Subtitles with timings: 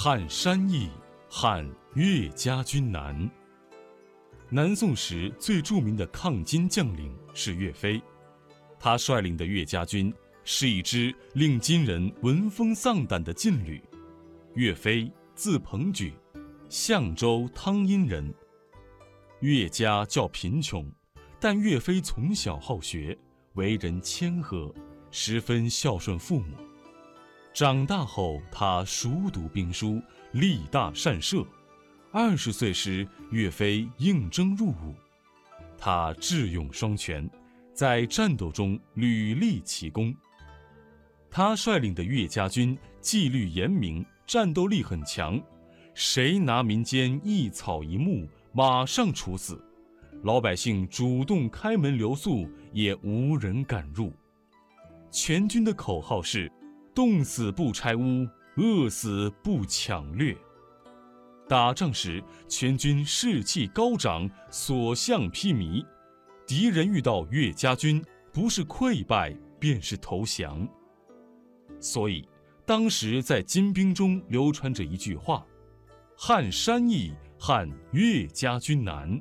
[0.00, 0.88] 撼山易，
[1.28, 3.28] 撼岳家军难。
[4.48, 8.00] 南宋时最著名的抗金将领是岳飞，
[8.78, 10.14] 他率领的岳家军
[10.44, 13.82] 是一支令金人闻风丧胆的劲旅。
[14.54, 16.12] 岳飞字鹏举，
[16.68, 18.32] 相州汤阴人。
[19.40, 20.88] 岳家较贫穷，
[21.40, 23.18] 但岳飞从小好学，
[23.54, 24.72] 为人谦和，
[25.10, 26.54] 十分孝顺父母。
[27.54, 30.00] 长大后，他熟读兵书，
[30.32, 31.44] 力大善射。
[32.12, 34.94] 二十岁时，岳飞应征入伍，
[35.76, 37.28] 他智勇双全，
[37.74, 40.14] 在战斗中屡立奇功。
[41.30, 45.40] 他率领的岳家军纪律严明，战斗力很强，
[45.94, 49.56] 谁拿民间一草一木，马上处死；
[50.22, 54.12] 老百姓主动开门留宿，也无人敢入。
[55.10, 56.50] 全军的口号是。
[56.94, 60.36] 冻死不拆屋，饿死不抢掠。
[61.48, 65.84] 打仗时，全军士气高涨，所向披靡。
[66.46, 70.68] 敌人遇到岳家军，不是溃败，便是投降。
[71.80, 72.28] 所以，
[72.66, 75.46] 当时在金兵中流传着一句话
[76.16, 79.20] ：“撼山易，撼岳家军难。”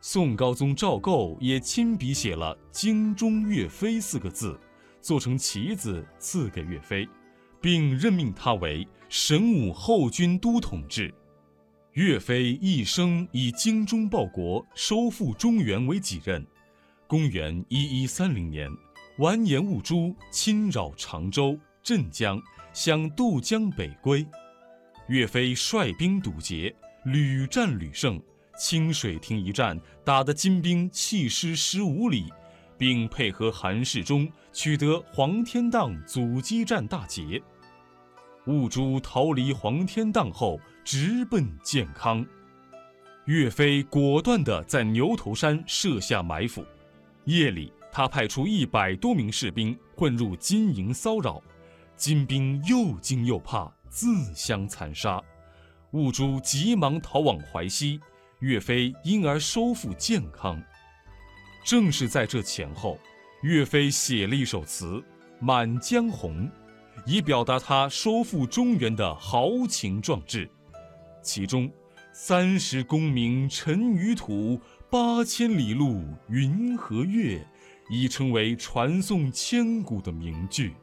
[0.00, 4.58] 宋高宗赵构也亲笔写了“精忠岳飞”四个字。
[5.00, 7.08] 做成旗子赐给岳飞，
[7.60, 11.12] 并任命他为神武后军都统制。
[11.94, 16.46] 岳飞一生以精忠报国、收复中原为己任。
[17.06, 18.70] 公元一一三零年，
[19.18, 22.40] 完颜兀术侵扰常州、镇江，
[22.72, 24.24] 想渡江北归，
[25.08, 28.22] 岳飞率兵堵截，屡战屡胜。
[28.56, 32.30] 清水亭一战，打得金兵弃师十五里。
[32.80, 37.42] 并配合韩世忠取得黄天荡阻击战大捷。
[38.46, 42.24] 兀术逃离黄天荡后，直奔建康。
[43.26, 46.64] 岳飞果断地在牛头山设下埋伏。
[47.26, 51.42] 夜里，他派出一百多名士兵混入金营骚扰，
[51.96, 55.22] 金兵又惊又怕，自相残杀。
[55.90, 58.00] 兀术急忙逃往淮西，
[58.38, 60.58] 岳飞因而收复建康。
[61.62, 62.98] 正是在这前后，
[63.42, 64.86] 岳飞写了一首词
[65.38, 66.46] 《满江红》，
[67.06, 70.48] 以表达他收复中原的豪情壮志。
[71.22, 71.70] 其中
[72.12, 74.60] “三十功名尘与土，
[74.90, 77.46] 八千里路云和月”
[77.90, 80.74] 已成为传颂千古的名句。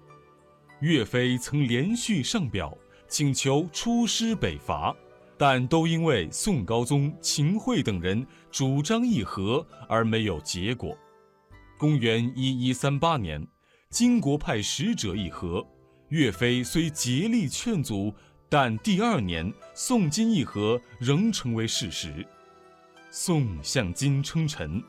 [0.82, 2.78] 岳飞曾连续上表
[3.08, 4.96] 请求出师北伐。
[5.38, 10.98] 但都因为宋高宗秦桧等人主张议和而没有结果。
[11.78, 13.46] 公元一一三八年，
[13.90, 15.66] 金国派使者议和，
[16.10, 18.12] 岳飞虽竭力劝阻，
[18.50, 22.26] 但第二年宋金议和仍成为事实。
[23.12, 24.82] 宋向金称臣，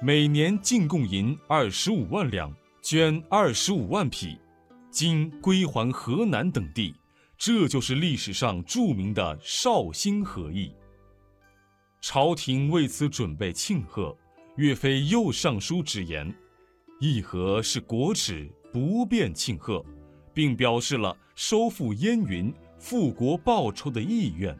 [0.00, 2.52] 每年进贡银二十五万两，
[2.82, 4.36] 绢二十五万匹，
[4.90, 6.94] 金归还河南等地。
[7.44, 10.72] 这就是历史上著名的绍兴和议。
[12.00, 14.16] 朝廷为此准备庆贺，
[14.58, 16.32] 岳飞又上书直言
[17.02, 19.84] ：“议和是国耻，不便庆贺，
[20.32, 24.56] 并表示了收复燕云、复国报仇的意愿。”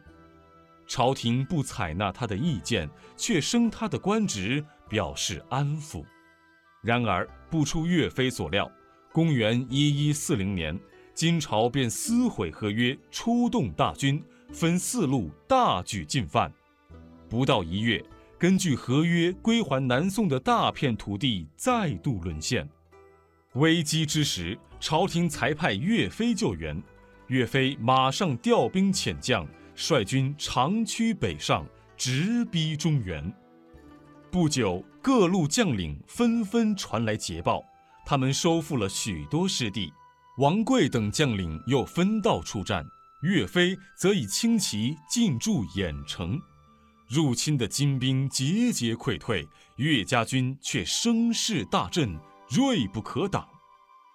[0.85, 6.03] 朝廷不采纳他的意见，却升他的官职，表示安抚。
[6.81, 8.69] 然而不出岳飞所料，
[9.13, 10.77] 公元一一四零年。
[11.13, 16.51] 金朝便撕毁合约，出动大军，分四路大举进犯。
[17.29, 18.03] 不到一月，
[18.39, 22.67] 根据合约归还南宋的大片土地再度沦陷。
[23.53, 26.81] 危机之时，朝廷才派岳飞救援。
[27.27, 31.65] 岳飞马上调兵遣将，率军长驱北上，
[31.95, 33.31] 直逼中原。
[34.31, 37.63] 不久，各路将领纷纷传来捷报，
[38.03, 39.93] 他们收复了许多失地。
[40.37, 42.83] 王贵等将领又分道出战，
[43.21, 46.41] 岳飞则以轻骑进驻郾城，
[47.07, 52.19] 入侵的金兵节节溃退，岳家军却声势大振，
[52.49, 53.47] 锐不可挡。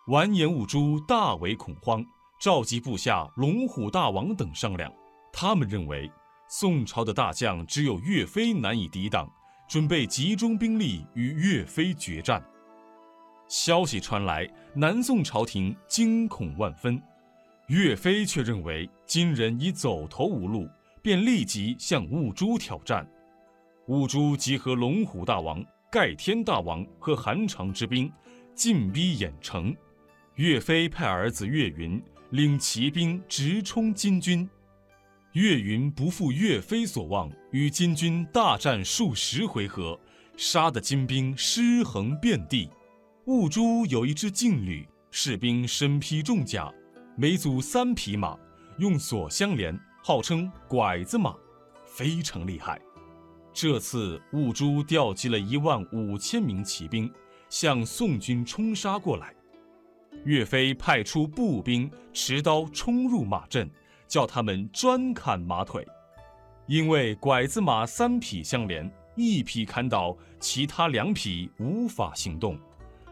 [0.08, 2.04] 完颜兀术大为恐慌，
[2.40, 4.92] 召集部下龙虎大王等商量。
[5.32, 6.10] 他们认为
[6.48, 9.30] 宋朝的大将只有岳飞难以抵挡，
[9.68, 12.42] 准备集中兵力与岳飞决战。
[13.48, 17.00] 消息传来，南宋朝廷惊恐万分。
[17.68, 20.68] 岳飞却认为金人已走投无路，
[21.02, 23.06] 便立即向兀术挑战。
[23.86, 28.12] 兀术集合龙虎大王、盖天大王和韩常之兵，
[28.54, 29.74] 进逼郾城。
[30.34, 32.00] 岳飞派儿子岳云
[32.30, 34.48] 领骑兵直冲金军，
[35.32, 39.98] 岳云不负岳飞所望，与金军大战数十回合，
[40.36, 42.68] 杀得金兵尸横遍地。
[43.28, 46.72] 兀珠有一支劲旅，士兵身披重甲，
[47.14, 48.34] 每组三匹马，
[48.78, 51.36] 用锁相连，号称拐子马，
[51.84, 52.80] 非常厉害。
[53.52, 57.12] 这次兀珠调集了一万五千名骑兵，
[57.50, 59.34] 向宋军冲杀过来。
[60.24, 63.70] 岳飞派出步兵持刀冲入马阵。
[64.06, 65.86] 叫他们专砍马腿，
[66.66, 72.58] 因为拐子马三匹相连，一匹砍倒，其他两匹无法行动，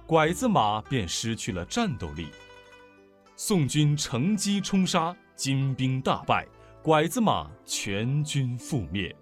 [0.07, 2.29] 拐子马便失去了战斗力。
[3.35, 6.47] 宋军乘机冲杀，金兵大败，
[6.81, 9.15] 拐子马全军覆灭，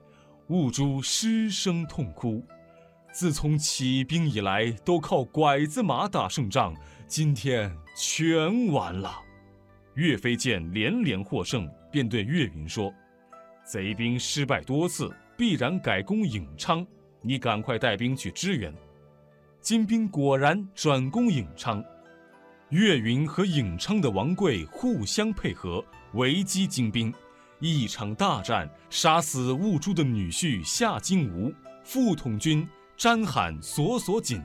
[0.48, 2.44] 兀珠失声痛哭。
[3.10, 6.74] 自从起兵以来，都靠拐子马打胜仗，
[7.06, 9.18] 今天全完了。
[9.94, 12.92] 岳飞见连连获胜，便对岳云说
[13.64, 16.86] ：“贼兵失败多次，必然改攻颍昌，
[17.22, 18.70] 你赶快带兵去支援。”
[19.64, 21.82] 金兵果然转攻颍昌，
[22.68, 25.82] 岳云和颍昌的王贵互相配合，
[26.12, 27.10] 围击金兵，
[27.60, 31.50] 一场大战，杀死兀珠的女婿夏金吾，
[31.82, 34.38] 副统军詹罕索索锦。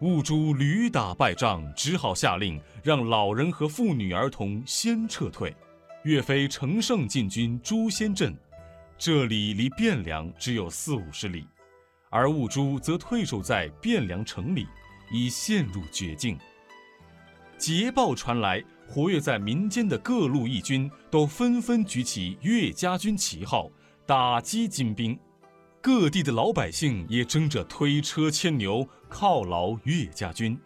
[0.00, 5.54] 兀珠屡打败仗，只好下令让老人和妇女儿童先撤退。
[6.04, 8.34] 岳飞乘胜进军朱仙镇，
[8.96, 11.46] 这里离汴梁只有四五十里，
[12.14, 14.68] 而兀珠则退守在汴梁城里，
[15.10, 16.38] 已陷入绝境。
[17.58, 23.68] 捷报传来，活跃在民间的各路义军都纷纷举起岳家军旗号，
[24.06, 25.18] 打击金兵。
[25.82, 30.56] 各地的老百姓也争着推车牵牛犒劳岳家军。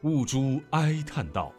[0.00, 1.52] 兀珠哀叹道：“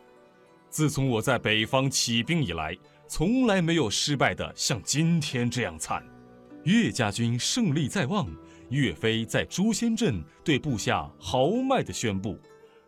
[0.67, 2.75] 自从我在北方起兵以来，
[3.07, 6.03] 从来没有失败的像今天这样惨。
[6.63, 8.27] 岳家军胜利在望，
[8.69, 12.37] 岳飞在诛仙阵对部下豪迈地宣布：‘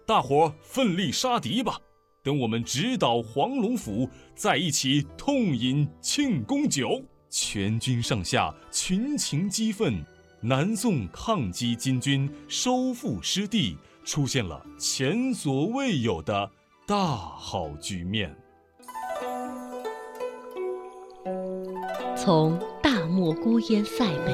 [0.06, 1.80] 大伙奋力杀敌吧！
[2.22, 10.04] 等我们直捣黄龙府，再一起痛饮庆功酒。’”全军上下群情激愤，
[10.42, 16.50] 南宋抗击金军、收复失地，出现了前所未有的
[16.88, 18.36] 大好局面。
[22.18, 24.34] 从大漠孤烟塞北，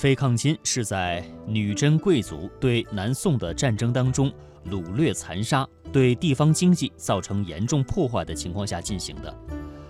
[0.00, 4.32] 岳飞抗金是在女真贵族对南宋的战争当中
[4.70, 9.38] 掳掠残杀，对地方经济造成严重破坏的情况下进行的。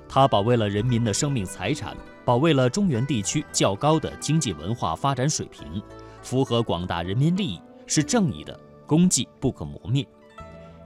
[0.09, 5.81] 他保卫了人民的生命财产，保卫了中原地区较高的经济文化发展水平，
[6.23, 8.59] 符合广大人民利益，是正义的，
[8.89, 10.05] 功绩不可磨灭。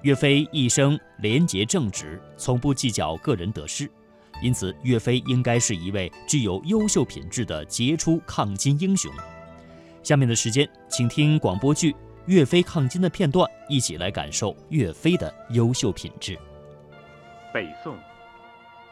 [0.02, 3.90] 岳飞一生廉洁正直，从不计较个人得失，
[4.42, 9.12] 因此岳飞应该是一位具有优秀品质的杰出抗金英雄。
[10.02, 11.92] 下面的时间，请听广播剧
[12.26, 16.38] 《岳飞抗金》的片段，一起来感受岳飞的优秀品质。
[17.52, 17.96] 北宋。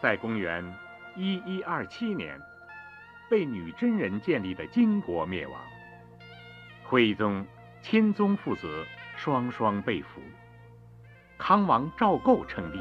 [0.01, 0.65] 在公元
[1.17, 2.37] 一一二七年，
[3.31, 5.61] 被女真人建立的金国灭亡，
[6.83, 7.47] 徽宗、
[7.81, 8.85] 钦宗父子
[9.17, 10.21] 双双被俘，
[11.39, 12.81] 康王赵构称帝，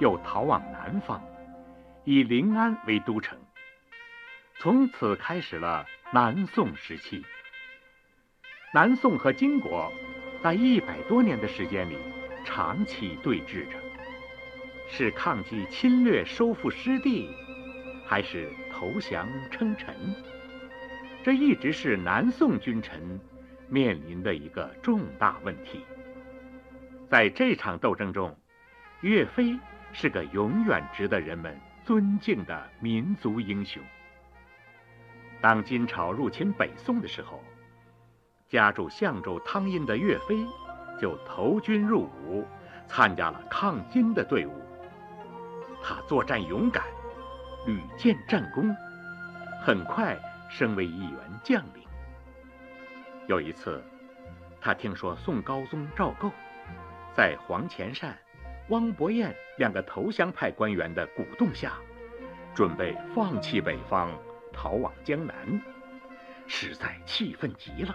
[0.00, 1.18] 又逃往南方，
[2.06, 3.38] 以临安为都城，
[4.58, 7.24] 从此开始了南宋时期。
[8.74, 9.90] 南宋和金国
[10.42, 11.96] 在一百多年的时间里
[12.44, 13.78] 长期对峙着。
[14.86, 17.30] 是抗击侵略、收复失地，
[18.06, 19.96] 还是投降称臣？
[21.22, 23.18] 这一直是南宋君臣
[23.66, 25.80] 面临的一个重大问题。
[27.08, 28.36] 在这场斗争中，
[29.00, 29.58] 岳飞
[29.94, 33.82] 是个永远值得人们尊敬的民族英雄。
[35.40, 37.42] 当金朝入侵北宋的时候，
[38.48, 40.46] 家住相州汤阴的岳飞
[40.98, 42.46] 就投军入伍，
[42.86, 44.62] 参加了抗金的队伍。
[45.82, 46.82] 他作战勇敢，
[47.66, 48.74] 屡建战功，
[49.60, 51.86] 很快升为一员将领。
[53.26, 53.84] 有一次，
[54.60, 56.30] 他听说宋高宗赵构
[57.14, 58.16] 在黄潜善、
[58.68, 61.74] 汪伯彦两个投降派官员的鼓动下，
[62.54, 64.10] 准备放弃北方，
[64.54, 65.60] 逃往江南，
[66.46, 67.94] 实在气愤极了。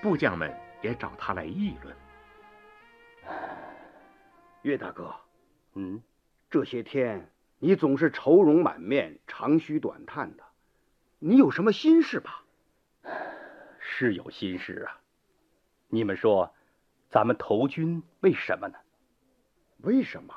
[0.00, 1.94] 部将们也找他来议论。
[4.62, 5.14] 岳大哥，
[5.74, 6.02] 嗯，
[6.48, 10.44] 这些天你总是愁容满面、长吁短叹的，
[11.18, 12.42] 你有什么心事吧？
[13.78, 14.98] 是有心事啊。
[15.88, 16.54] 你们说，
[17.10, 18.78] 咱们投军为什么呢？
[19.82, 20.34] 为什么？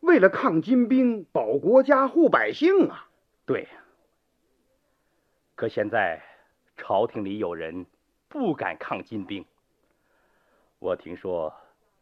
[0.00, 3.08] 为了抗金兵，保国家、护百姓啊！
[3.44, 3.68] 对呀。
[5.54, 6.22] 可现在
[6.76, 7.86] 朝廷里有人
[8.28, 9.44] 不敢抗金兵。
[10.78, 11.54] 我听说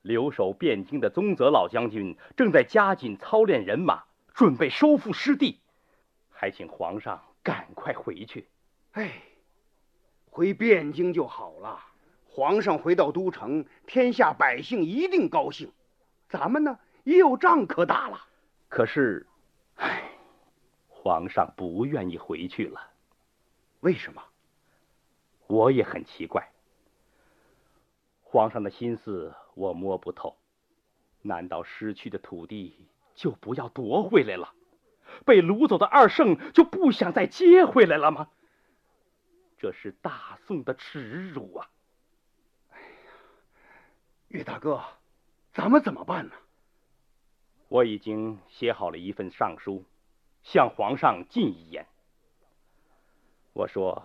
[0.03, 4.03] 留守汴京的宗泽老将军正在加紧操练人马，
[4.35, 5.61] 准备收复失地，
[6.31, 8.49] 还请皇上赶快回去。
[8.93, 9.23] 哎，
[10.31, 11.81] 回汴京就好了。
[12.27, 15.71] 皇上回到都城，天下百姓一定高兴，
[16.35, 18.27] 咱们呢也有仗可打了。
[18.69, 19.25] 可是，
[19.77, 20.11] 唉，
[20.89, 22.91] 皇上不愿意回去了。
[23.79, 24.21] 为什么？
[25.47, 26.51] 我也很奇怪。
[28.25, 30.37] 皇上的心思我摸不透，
[31.23, 34.53] 难道失去的土地就不要夺回来了？
[35.25, 38.29] 被掳走的二圣就不想再接回来了吗？
[39.57, 41.71] 这是大宋的耻辱啊！
[42.71, 43.13] 哎呀
[44.27, 44.83] 岳大哥，
[45.55, 46.33] 咱们怎么办呢？
[47.69, 49.85] 我已经写好了一份上书，
[50.43, 51.87] 向皇上进一言。
[53.53, 54.05] 我说，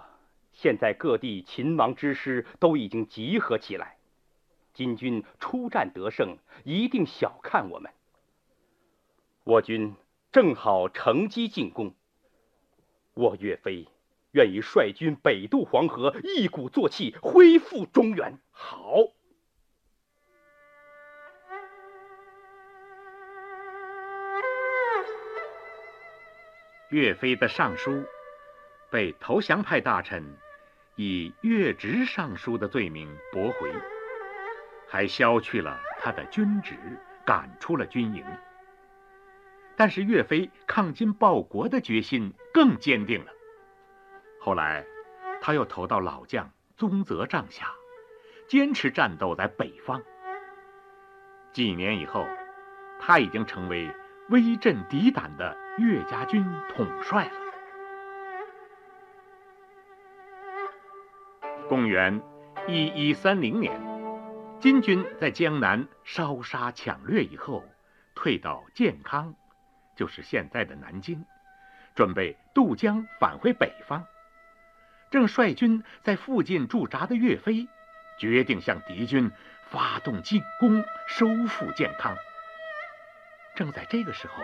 [0.54, 3.98] 现在各地秦王之师都已经集合起来，
[4.76, 7.92] 金军出战得胜，一定小看我们。
[9.44, 9.96] 我军
[10.32, 11.96] 正好乘机进攻，
[13.16, 13.88] 我岳飞
[14.34, 18.38] 愿意率军北渡黄河，一鼓作气恢复中原。
[18.52, 18.94] 好。
[26.90, 28.04] 岳飞的上书
[28.90, 30.36] 被投降派大臣
[30.96, 33.72] 以越职上书的罪名驳回，
[34.88, 36.76] 还削去了他的军职，
[37.24, 38.26] 赶出了军营。
[39.78, 43.32] 但是岳飞抗金报国的决心更坚定了。
[44.42, 44.84] 后来，
[45.42, 47.72] 他又投到老将宗泽帐下，
[48.48, 50.02] 坚持战斗在北方。
[51.54, 52.26] 几年以后，
[53.00, 53.90] 他已经成为
[54.30, 55.58] 威震敌胆的。
[55.80, 56.46] 岳家军
[56.76, 57.32] 统帅了。
[61.70, 62.22] 公元
[62.68, 63.80] 一一三零年，
[64.60, 67.64] 金军在江南烧杀抢掠以后，
[68.14, 69.34] 退到建康，
[69.96, 71.24] 就是现在的南京，
[71.96, 74.06] 准备渡江返回北方。
[75.10, 77.70] 正率军在附近驻扎的岳飞，
[78.18, 79.32] 决定向敌军
[79.70, 82.18] 发动进攻，收复建康。
[83.60, 84.42] 正在这个时候。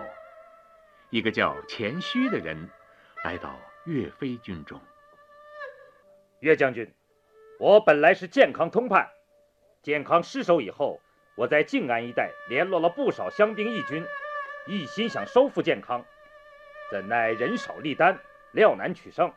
[1.10, 2.70] 一个叫钱虚的人
[3.24, 4.82] 来到岳飞军中。
[6.42, 6.94] 岳将军，
[7.58, 9.10] 我本来是健康通判，
[9.82, 11.00] 健康失守以后，
[11.36, 14.06] 我在靖安一带联络了不少乡兵义军，
[14.68, 16.04] 一心想收复健康，
[16.92, 18.20] 怎奈人少力单，
[18.52, 19.32] 料难取胜。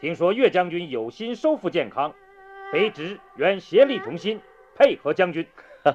[0.00, 2.12] 听说岳将军有心收复健康，
[2.72, 4.42] 卑职愿协力同心，
[4.74, 5.48] 配合将军。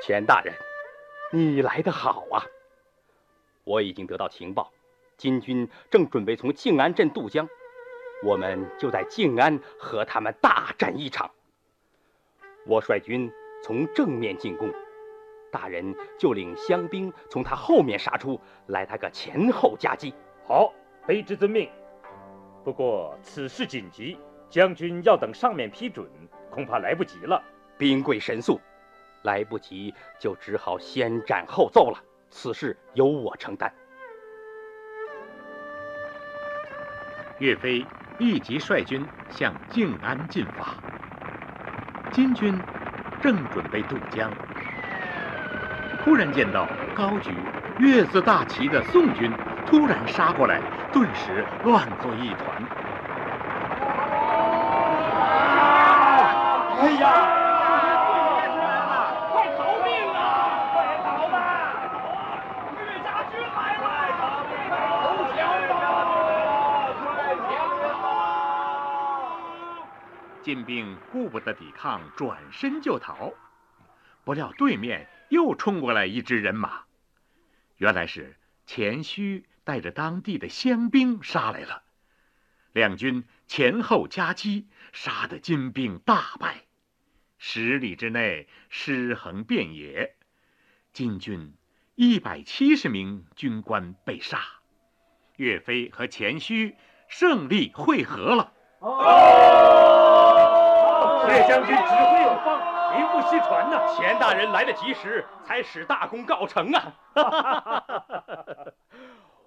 [0.00, 0.54] 钱大人，
[1.30, 2.42] 你来得好啊！
[3.64, 4.72] 我已经得到情报，
[5.18, 7.46] 金军正准备从静安镇渡江，
[8.22, 11.30] 我们就在静安和他们大战一场。
[12.66, 13.30] 我率军
[13.62, 14.72] 从正面进攻，
[15.52, 20.14] 大人就领乡兵从他后面杀出来，他个前后夹击。
[20.46, 20.72] 好，
[21.06, 21.68] 卑职遵命。
[22.64, 24.18] 不过此事紧急，
[24.48, 26.08] 将军要等上面批准，
[26.50, 27.42] 恐怕来不及了。
[27.76, 28.58] 兵贵神速，
[29.22, 31.98] 来不及就只好先斩后奏了。
[32.30, 33.72] 此事由我承担。
[37.38, 37.86] 岳飞
[38.18, 40.74] 立即率军向静安进发。
[42.10, 42.58] 金军
[43.20, 44.30] 正准备渡江，
[46.04, 47.32] 突然见到高举
[47.78, 49.32] “岳”字大旗的宋军
[49.66, 50.60] 突然杀过来，
[50.92, 52.62] 顿时乱作一团。
[56.80, 57.47] 哎呀！
[70.48, 73.34] 金兵顾不得抵抗，转身就逃。
[74.24, 76.84] 不料对面又冲过来一支人马，
[77.76, 81.82] 原来是钱虚带着当地的乡兵杀来了。
[82.72, 86.64] 两军前后夹击，杀得金兵大败，
[87.36, 90.16] 十里之内尸横遍野。
[90.94, 91.52] 金军
[91.94, 94.40] 一百七十名军官被杀，
[95.36, 96.74] 岳飞和钱虚
[97.06, 98.54] 胜利会合了。
[101.28, 102.58] 岳将军指挥有方，
[102.96, 103.86] 名不虚传呐！
[103.94, 107.84] 钱大人来得及时，才使大功告成啊！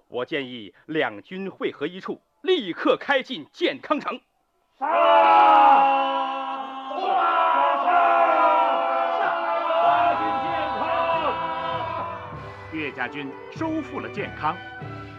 [0.08, 4.20] 我建议两军会合一处，立刻开进建康城。
[4.78, 4.86] 杀
[12.72, 14.56] 岳家军收复了建康，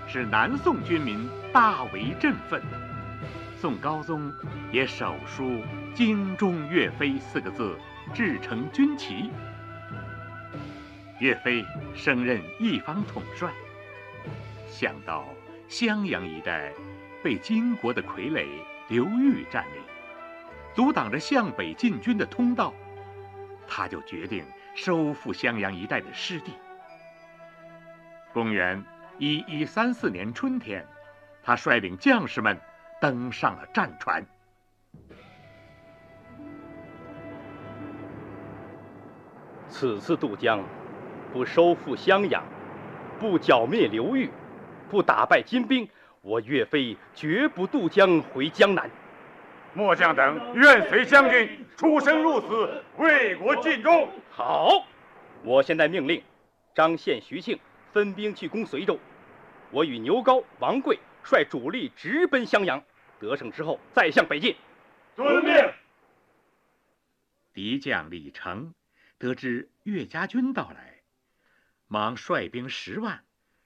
[0.07, 2.61] 使南宋军民大为振奋。
[3.63, 4.29] 宋高宗
[4.73, 5.63] 也手书
[5.95, 7.79] “精忠岳飞”四个字，
[8.13, 9.31] 制成军旗。
[11.21, 11.63] 岳飞
[11.95, 13.53] 升任一方统帅，
[14.67, 15.25] 想到
[15.69, 16.73] 襄阳一带
[17.23, 18.45] 被金国的傀儡
[18.89, 19.81] 刘裕占领，
[20.75, 22.73] 阻挡着向北进军的通道，
[23.65, 24.43] 他就决定
[24.75, 26.51] 收复襄阳一带的失地。
[28.33, 28.83] 公元
[29.19, 30.85] 一一三四年春天，
[31.41, 32.59] 他率领将士们
[33.03, 34.25] 登上了战船。
[39.67, 40.63] 此次渡江，
[41.33, 42.41] 不收复襄阳，
[43.19, 44.29] 不剿灭刘裕，
[44.89, 45.85] 不打败金兵，
[46.21, 48.89] 我岳飞绝不渡江回江南。
[49.73, 54.07] 末将等愿随将军出生入死，为国尽忠。
[54.31, 54.69] 好，
[55.43, 56.23] 我现在命令
[56.73, 57.59] 张宪、徐庆
[57.91, 58.97] 分兵去攻随州，
[59.71, 62.81] 我与牛皋、王贵率主力直奔襄阳，
[63.23, 64.57] 得胜之后再向北进。
[65.15, 65.53] 遵命。
[67.53, 68.73] 敌将李成
[69.17, 71.03] 得知岳家军到来，
[71.87, 73.23] 忙率兵十万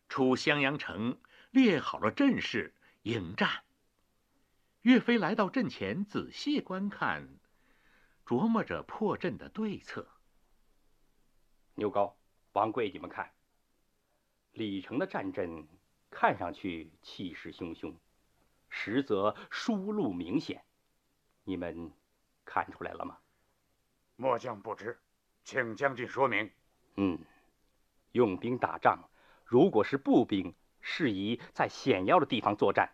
[0.09, 1.17] 出襄阳城，
[1.49, 3.63] 列好了阵势迎战。
[4.83, 7.27] 岳飞来到阵前，仔细观看，
[8.25, 10.07] 琢磨着破阵的对策。
[11.73, 12.13] 牛皋、
[12.53, 13.31] 王贵，你们看，
[14.51, 15.67] 李成的战阵
[16.11, 17.95] 看上去气势汹汹，
[18.69, 20.63] 实则疏路明显，
[21.43, 21.91] 你们
[22.45, 23.17] 看出来了吗？
[24.15, 24.97] 末将不知，
[25.43, 26.51] 请将军说明。
[26.95, 27.19] 嗯，
[28.11, 29.09] 用兵打仗，
[29.45, 32.87] 如果是步兵，适宜在险要的地方作战；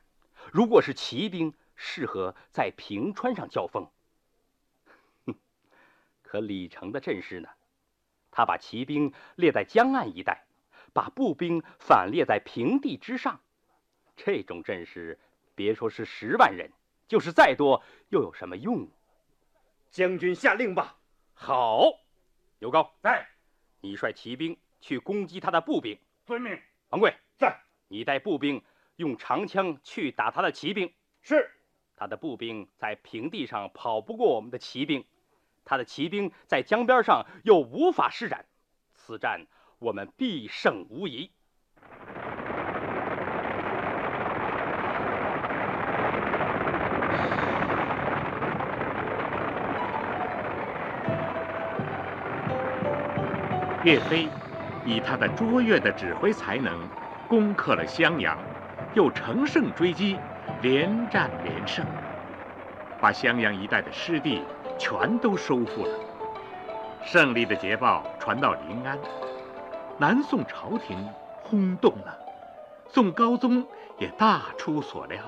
[0.52, 3.90] 如果是骑兵，适合在平川上交锋。
[5.26, 5.36] 哼，
[6.22, 7.50] 可李成的阵势呢？
[8.36, 10.46] 他把骑兵列在江岸一带，
[10.92, 13.40] 把步兵反列在平地之上。
[14.16, 15.20] 这种阵势，
[15.56, 16.72] 别说是十万人，
[17.08, 18.88] 就是再多，又有什么用？
[19.90, 20.98] 将军下令吧。
[21.34, 21.92] 好，
[22.60, 23.28] 刘高在，
[23.82, 26.00] 你率骑兵去攻击他的步兵。
[26.26, 26.60] 遵命。
[26.90, 28.64] 王贵在，你带步兵
[28.96, 30.92] 用长枪去打他的骑兵。
[31.22, 31.50] 是。
[31.96, 35.06] 他的步兵在平地上跑不过我们的骑兵，
[35.64, 38.46] 他的骑兵在江边上又无法施展，
[38.96, 39.46] 此战
[39.78, 41.32] 我们必胜无疑。
[53.84, 54.30] 岳飞
[54.86, 56.88] 以他的卓越的指挥才能，
[57.28, 58.38] 攻克了襄阳，
[58.94, 60.18] 又乘胜追击，
[60.62, 61.86] 连战连胜，
[63.02, 64.42] 把襄阳一带的失地
[64.78, 66.00] 全都收复了。
[67.04, 68.98] 胜利的捷报传到临安，
[69.98, 70.98] 南宋朝廷
[71.42, 72.18] 轰动了，
[72.88, 73.66] 宋高宗
[73.98, 75.20] 也大出所料。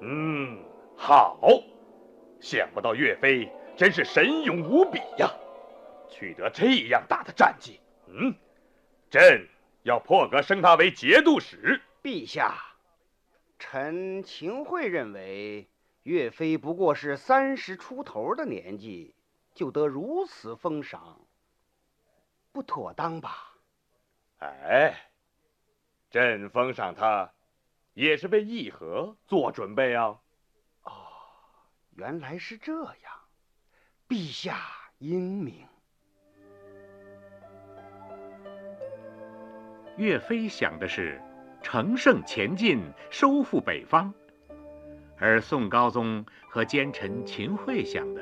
[0.00, 0.58] 嗯，
[0.96, 1.38] 好，
[2.40, 5.28] 想不到岳飞真是神勇无比呀！
[6.14, 8.32] 取得这样大的战绩，嗯，
[9.10, 9.48] 朕
[9.82, 11.82] 要破格升他为节度使。
[12.04, 12.56] 陛下，
[13.58, 15.68] 臣秦桧认为，
[16.04, 19.16] 岳飞不过是三十出头的年纪，
[19.54, 21.20] 就得如此封赏，
[22.52, 23.56] 不妥当吧？
[24.38, 25.10] 哎，
[26.10, 27.32] 朕封赏他，
[27.94, 30.20] 也是为议和做准备啊。
[30.84, 30.92] 哦，
[31.96, 32.94] 原来是这样，
[34.08, 34.56] 陛下
[34.98, 35.66] 英明。
[39.96, 41.20] 岳飞想的是
[41.62, 42.80] 乘胜前进，
[43.10, 44.12] 收复北方；
[45.16, 48.20] 而宋高宗和奸臣秦桧想的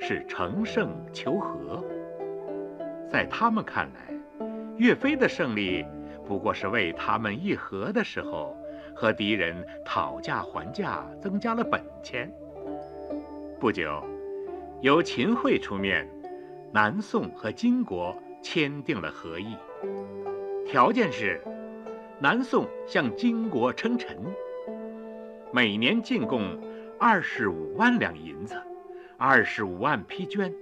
[0.00, 1.84] 是乘胜求和。
[3.10, 4.14] 在他们看来，
[4.78, 5.84] 岳飞的胜利
[6.26, 8.56] 不过是为他们议和的时候
[8.96, 12.32] 和敌人讨价还价增加了本钱。
[13.60, 14.02] 不久，
[14.80, 16.08] 由秦桧出面，
[16.72, 19.54] 南宋和金国签订了和议。
[20.74, 21.40] 条件是，
[22.18, 24.18] 南宋向金国称臣，
[25.52, 26.60] 每年进贡
[26.98, 28.60] 二十五万两银子，
[29.16, 30.52] 二十五万匹绢。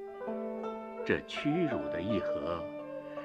[1.02, 2.62] 这屈辱的议和，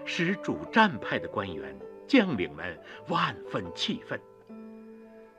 [0.06, 4.18] 使主战派的官员、将领们万分气愤。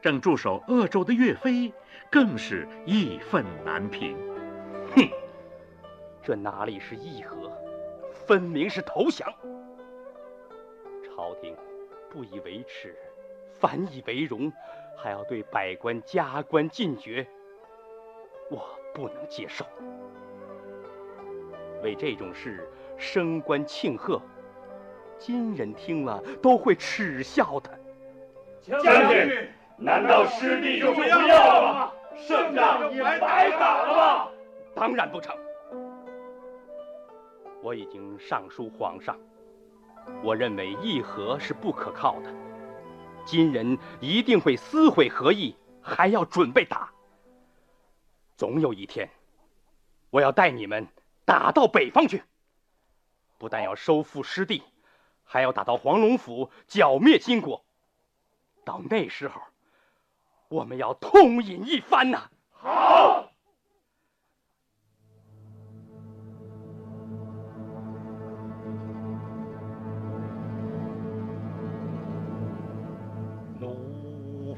[0.03, 1.73] 正驻守鄂州的岳飞
[2.11, 4.19] 更是义愤难平。
[4.95, 5.09] 哼，
[6.23, 7.51] 这哪里是议和，
[8.27, 9.27] 分明是投降。
[11.29, 11.55] 朝廷
[12.09, 12.97] 不以为耻，
[13.53, 14.51] 反以为荣，
[14.97, 17.27] 还要对百官加官进爵，
[18.51, 19.62] 我不能接受。
[21.83, 24.23] 为这种事升官庆贺，
[25.19, 27.79] 金人听了都会耻笑的。
[28.62, 31.93] 将军，难道师弟就不要了吗？
[32.17, 34.29] 胜仗也白打了吗？
[34.75, 35.37] 当然不成。
[37.61, 39.14] 我已经上书皇上，
[40.23, 42.35] 我认为议和是不可靠的，
[43.25, 46.90] 金人一定会撕毁和议，还要准备打。
[48.37, 49.09] 总有一天，
[50.11, 50.87] 我要带你们。
[51.25, 52.23] 打到北方去，
[53.37, 54.62] 不但要收复失地，
[55.25, 57.62] 还要打到黄龙府，剿灭金国。
[58.64, 59.42] 到那时候，
[60.49, 62.31] 我们要痛饮一番呐！
[62.53, 63.28] 好，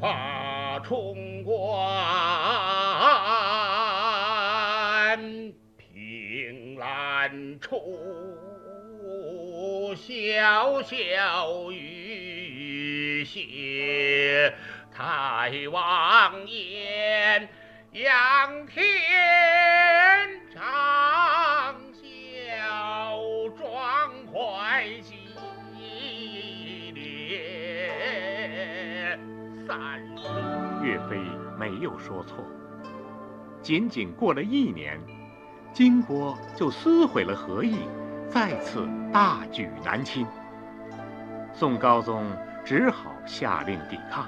[0.00, 1.54] 把冲冠
[5.76, 7.76] 凭栏处
[9.94, 14.54] 潇潇雨歇
[14.96, 17.46] 抬望眼
[17.92, 18.82] 仰天
[20.54, 21.09] 长。
[31.70, 32.44] 没有说错，
[33.62, 35.00] 仅仅过了一年，
[35.72, 37.76] 金国就撕毁了和议。
[38.28, 40.26] 再次大举南侵，
[41.52, 42.24] 宋高宗
[42.64, 44.26] 只好下令抵抗。